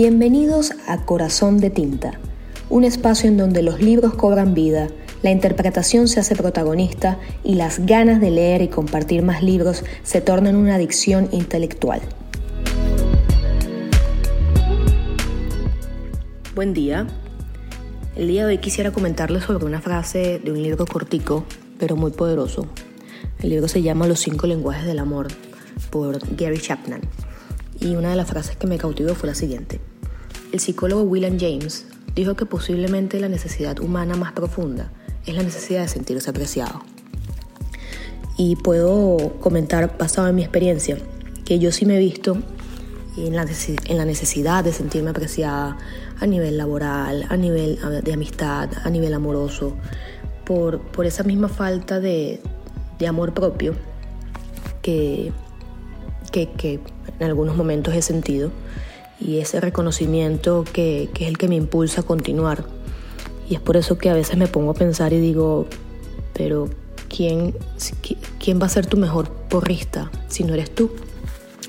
[0.00, 2.20] Bienvenidos a Corazón de Tinta,
[2.70, 4.86] un espacio en donde los libros cobran vida,
[5.24, 10.20] la interpretación se hace protagonista y las ganas de leer y compartir más libros se
[10.20, 12.00] tornan una adicción intelectual.
[16.54, 17.08] Buen día.
[18.14, 21.44] El día de hoy quisiera comentarles sobre una frase de un libro cortico,
[21.76, 22.68] pero muy poderoso.
[23.40, 25.26] El libro se llama Los cinco lenguajes del amor,
[25.90, 27.00] por Gary Chapman.
[27.80, 29.80] Y una de las frases que me cautivó fue la siguiente.
[30.52, 34.90] El psicólogo William James dijo que posiblemente la necesidad humana más profunda
[35.26, 36.82] es la necesidad de sentirse apreciado.
[38.36, 40.98] Y puedo comentar, basado en mi experiencia,
[41.44, 42.38] que yo sí me he visto
[43.16, 43.44] en la,
[44.04, 45.76] necesidad de sentirme apreciada
[46.20, 49.76] a nivel laboral, a nivel de amistad, a nivel amoroso,
[50.44, 52.40] por, por esa misma falta de,
[52.98, 53.74] de amor propio
[54.82, 55.32] que,
[56.32, 56.80] que, que,
[57.18, 58.50] en algunos momentos he sentido
[59.20, 62.64] y ese reconocimiento que, que es el que me impulsa a continuar.
[63.48, 65.66] Y es por eso que a veces me pongo a pensar y digo,
[66.34, 66.68] pero
[67.08, 67.54] ¿quién,
[68.38, 70.90] quién va a ser tu mejor porrista si no eres tú?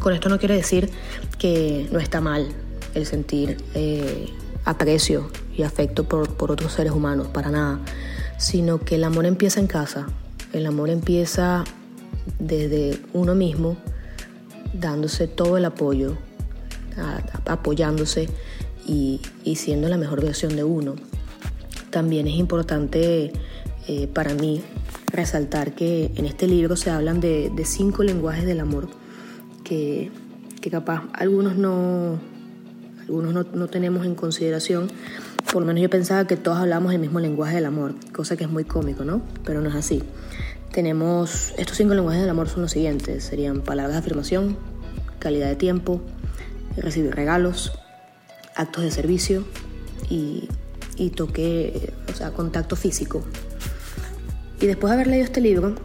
[0.00, 0.90] Con esto no quiere decir
[1.38, 2.48] que no está mal
[2.94, 4.28] el sentir eh,
[4.64, 7.80] aprecio y afecto por, por otros seres humanos, para nada,
[8.38, 10.06] sino que el amor empieza en casa,
[10.52, 11.64] el amor empieza
[12.38, 13.76] desde uno mismo,
[14.78, 16.16] dándose todo el apoyo,
[17.46, 18.28] apoyándose
[18.86, 19.20] y,
[19.56, 20.94] siendo la mejor versión de uno.
[21.90, 23.32] También es importante
[23.86, 24.62] eh, para mí
[25.06, 28.88] resaltar que en este libro se hablan de, de cinco lenguajes del amor
[29.64, 30.10] que,
[30.70, 32.18] capaz algunos no,
[33.00, 34.88] algunos no, tenemos en consideración.
[35.52, 38.44] Por lo menos yo pensaba que todos hablamos el mismo lenguaje del amor, cosa que
[38.44, 39.22] es muy cómico, ¿no?
[39.44, 40.02] Pero no es así.
[40.74, 44.58] Tenemos, estos cinco lenguajes del amor son los siguientes, serían palabras de afirmación,
[45.20, 46.00] calidad de tiempo,
[46.76, 47.72] recibir regalos,
[48.56, 49.44] actos de servicio
[50.10, 50.48] y,
[50.96, 53.22] y toque, o sea, contacto físico.
[54.60, 55.76] Y después de haber leído este libro,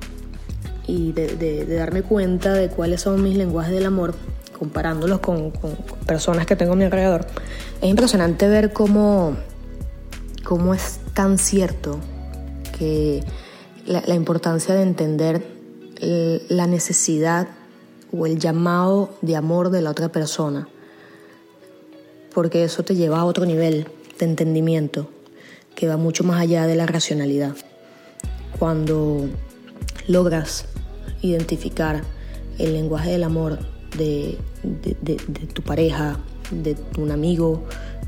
[0.90, 4.16] y de, darme cuenta de cuáles son mis lenguajes del amor,
[4.58, 5.54] comparándolos con,
[6.08, 7.28] personas que tengo a mi alrededor,
[7.80, 9.36] es impresionante ver cómo,
[10.44, 12.00] cómo es tan cierto
[12.76, 13.24] que
[13.90, 15.44] la, importancia de entender
[16.48, 17.48] la necesidad
[18.12, 20.70] o el llamado de amor de la otra persona,
[22.34, 23.88] porque eso te lleva a otro nivel
[24.20, 25.10] de entendimiento
[25.76, 27.56] que va mucho más allá de la racionalidad.
[28.60, 29.28] Cuando
[30.08, 30.66] logras
[31.22, 32.04] identificar
[32.58, 33.60] el lenguaje del amor
[33.98, 34.38] de,
[35.54, 36.20] tu pareja,
[36.52, 37.64] de un amigo,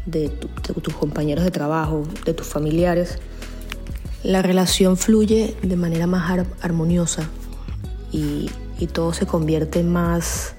[0.06, 3.20] de, tus compañeros de trabajo, de tus familiares,
[4.24, 7.30] la relación fluye de manera más armoniosa
[8.12, 8.50] y,
[8.94, 10.56] todo se convierte en más,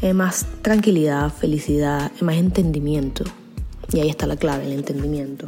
[0.00, 3.24] en más tranquilidad, felicidad, en más entendimiento.
[3.92, 5.46] Y ahí está la clave, el entendimiento.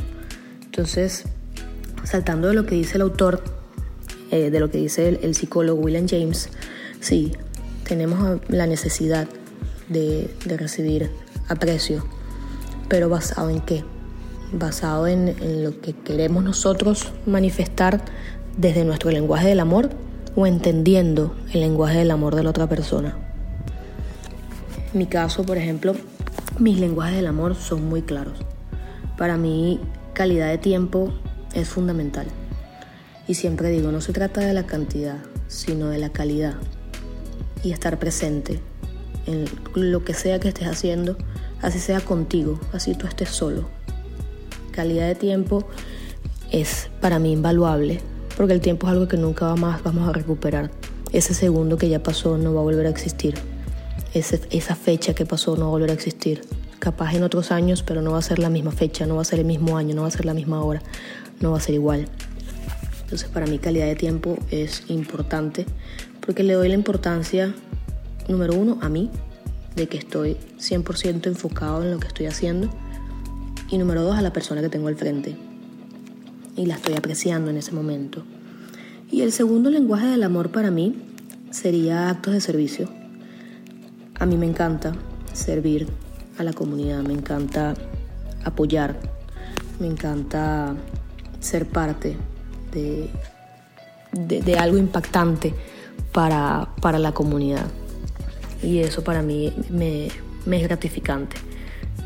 [0.63, 1.25] Entonces,
[2.05, 3.43] saltando de lo que dice el autor,
[4.31, 6.51] eh, de lo que dice el, psicólogo William James,
[7.01, 7.33] sí,
[7.85, 9.27] tenemos la necesidad
[9.89, 11.11] de, recibir
[11.49, 12.05] aprecio,
[12.89, 13.85] pero basado en qué?
[14.53, 18.03] Basado en, en lo que queremos nosotros manifestar
[18.57, 19.91] desde nuestro lenguaje del amor
[20.37, 23.17] o entendiendo el lenguaje del amor de la otra persona.
[24.93, 25.95] En mi caso, por ejemplo,
[26.59, 28.39] mis lenguajes del amor son muy claros.
[29.17, 29.81] Para mí,
[30.15, 31.13] calidad de tiempo
[31.55, 32.27] es fundamental.
[33.27, 36.55] Y siempre digo, no se trata de la cantidad, sino de la calidad.
[37.63, 38.61] Y estar presente
[39.27, 39.45] en
[39.75, 41.17] lo que sea que estés haciendo,
[41.63, 43.69] así sea contigo, así tú estés solo.
[44.73, 45.67] Calidad de tiempo
[46.51, 48.01] es para mí invaluable,
[48.37, 50.71] porque el tiempo es algo que nunca más vamos a recuperar.
[51.13, 53.35] Ese segundo que ya pasó no va a volver a existir.
[54.13, 56.43] esa fecha que pasó no va a volver a existir.
[56.79, 59.25] Capaz en otros años, pero no va a ser la misma fecha, no va a
[59.25, 60.83] ser el mismo año, no va a ser la misma hora,
[61.41, 62.09] no va a ser igual.
[63.03, 65.67] Entonces para mí calidad de tiempo es importante
[66.21, 67.53] porque le doy la importancia,
[68.29, 69.11] número uno, a mí,
[69.75, 72.71] de que estoy 100% enfocado en lo que estoy haciendo.
[73.71, 75.37] Y número dos, a la persona que tengo al frente.
[76.57, 78.25] Y la estoy apreciando en ese momento.
[79.11, 80.95] Y el segundo lenguaje del amor para mí
[81.51, 82.89] sería actos de servicio.
[84.19, 84.93] A mí me encanta
[85.33, 85.89] servir
[86.39, 87.75] a la comunidad, me encanta
[88.45, 88.99] apoyar,
[89.79, 90.75] me encanta
[91.41, 92.17] ser parte
[92.73, 93.11] de,
[94.59, 95.55] algo impactante
[96.13, 96.69] para,
[96.99, 97.67] la comunidad.
[98.63, 101.37] Y eso para mí me, es gratificante.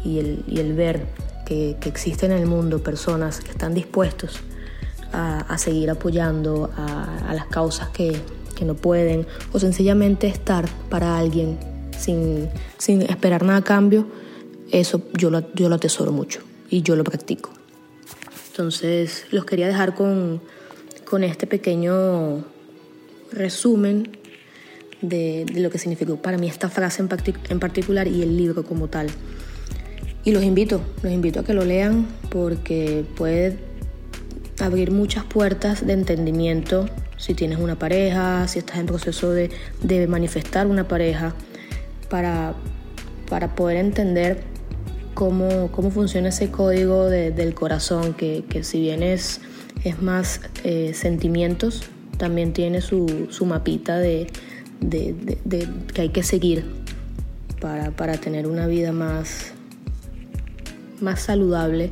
[0.05, 1.07] Y el, ver
[1.45, 4.41] que, existen en el mundo personas que están dispuestos
[5.13, 8.21] a, seguir apoyando a, las causas que,
[8.65, 11.59] no pueden o sencillamente estar para alguien
[11.99, 12.49] sin,
[12.79, 14.07] sin esperar nada a cambio,
[14.71, 17.51] eso yo lo, yo lo atesoro mucho y yo lo practico.
[18.51, 20.41] Entonces los quería dejar con,
[21.05, 22.45] con este pequeño
[23.33, 24.17] resumen
[25.03, 29.09] de, lo que significó para mí esta frase en particular y el libro como tal.
[30.25, 33.59] Y los invito, los invito a que lo lean porque puede
[34.61, 36.87] abrir muchas puertas de entendimiento
[37.17, 39.51] si tienes una pareja, si estás en proceso de,
[39.83, 41.35] de manifestar una pareja,
[42.09, 42.55] para,
[43.29, 44.43] para poder entender
[45.15, 49.41] cómo, cómo funciona ese código del corazón, que, que, si bien es,
[49.85, 51.83] es más eh, sentimientos,
[52.19, 54.27] también tiene su, su mapita de,
[54.81, 56.65] de, que hay que seguir
[57.61, 59.53] para, para tener una vida más,
[61.01, 61.91] más saludable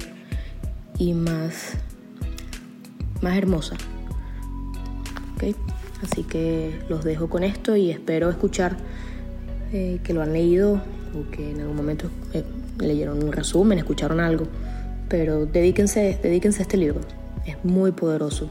[0.98, 1.74] y más,
[3.20, 3.76] más hermosa.
[6.02, 8.76] Así que los dejo con esto y espero escuchar
[9.72, 10.82] eh, que lo han leído
[11.14, 12.44] o que en algún momento eh,
[12.78, 14.46] leyeron un resumen, escucharon algo.
[15.08, 17.00] Pero dedíquense, dedíquense a este libro.
[17.46, 18.48] Es muy poderoso.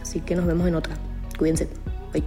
[0.00, 0.94] Así que nos vemos en otra.
[1.38, 1.68] Cuídense.
[2.12, 2.24] Bye.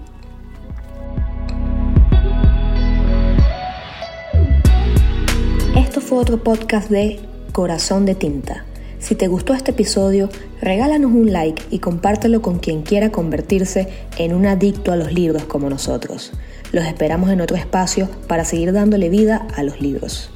[6.07, 7.19] Fue otro podcast de
[7.51, 8.65] Corazón de Tinta.
[8.99, 10.29] Si te gustó este episodio,
[10.61, 15.43] regálanos un like y compártelo con quien quiera convertirse en un adicto a los libros
[15.43, 16.31] como nosotros.
[16.71, 20.31] Los esperamos en otro espacio para seguir dándole vida a los libros.